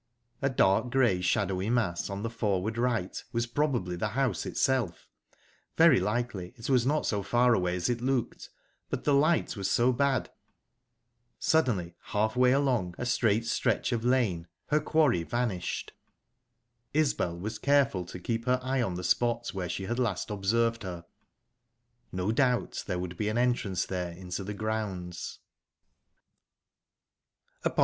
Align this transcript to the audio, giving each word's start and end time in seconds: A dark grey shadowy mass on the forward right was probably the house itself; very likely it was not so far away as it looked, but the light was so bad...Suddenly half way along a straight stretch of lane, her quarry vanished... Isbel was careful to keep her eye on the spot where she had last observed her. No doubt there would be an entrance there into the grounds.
A 0.41 0.49
dark 0.49 0.89
grey 0.89 1.21
shadowy 1.21 1.69
mass 1.69 2.09
on 2.09 2.23
the 2.23 2.29
forward 2.31 2.75
right 2.79 3.23
was 3.31 3.45
probably 3.45 3.95
the 3.95 4.07
house 4.07 4.47
itself; 4.47 5.07
very 5.77 5.99
likely 5.99 6.55
it 6.57 6.71
was 6.71 6.87
not 6.87 7.05
so 7.05 7.21
far 7.21 7.53
away 7.53 7.75
as 7.75 7.87
it 7.87 8.01
looked, 8.01 8.49
but 8.89 9.03
the 9.03 9.13
light 9.13 9.55
was 9.55 9.69
so 9.69 9.93
bad...Suddenly 9.93 11.93
half 12.05 12.35
way 12.35 12.51
along 12.51 12.95
a 12.97 13.05
straight 13.05 13.45
stretch 13.45 13.91
of 13.91 14.03
lane, 14.03 14.47
her 14.69 14.79
quarry 14.79 15.21
vanished... 15.21 15.93
Isbel 16.95 17.37
was 17.37 17.59
careful 17.59 18.03
to 18.05 18.17
keep 18.19 18.45
her 18.45 18.59
eye 18.63 18.81
on 18.81 18.95
the 18.95 19.03
spot 19.03 19.49
where 19.49 19.69
she 19.69 19.83
had 19.83 19.99
last 19.99 20.31
observed 20.31 20.81
her. 20.81 21.05
No 22.11 22.31
doubt 22.31 22.85
there 22.87 22.97
would 22.97 23.17
be 23.17 23.29
an 23.29 23.37
entrance 23.37 23.85
there 23.85 24.13
into 24.13 24.43
the 24.43 24.55
grounds. 24.55 25.37